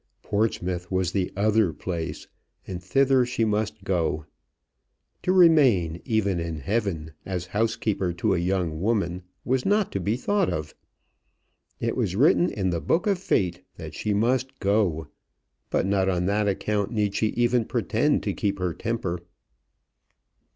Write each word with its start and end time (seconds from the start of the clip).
Portsmouth 0.23 0.89
was 0.89 1.11
the 1.11 1.31
other 1.37 1.71
place, 1.71 2.27
and 2.65 2.81
thither 2.83 3.23
she 3.23 3.45
must 3.45 3.83
go. 3.83 4.25
To 5.21 5.31
remain, 5.31 6.01
even 6.05 6.39
in 6.39 6.57
heaven, 6.61 7.13
as 7.23 7.45
housekeeper 7.53 8.11
to 8.13 8.33
a 8.33 8.39
young 8.39 8.81
woman, 8.81 9.21
was 9.45 9.63
not 9.63 9.91
to 9.91 9.99
be 9.99 10.15
thought 10.17 10.49
of. 10.49 10.73
It 11.79 11.95
was 11.95 12.15
written 12.15 12.49
in 12.49 12.71
the 12.71 12.81
book 12.81 13.05
of 13.05 13.19
Fate 13.19 13.61
that 13.75 13.93
she 13.93 14.11
must 14.11 14.57
go; 14.59 15.05
but 15.69 15.85
not 15.85 16.09
on 16.09 16.25
that 16.25 16.47
account 16.47 16.89
need 16.89 17.13
she 17.13 17.27
even 17.37 17.63
pretend 17.63 18.23
to 18.23 18.33
keep 18.33 18.57
her 18.57 18.73
temper. 18.73 19.19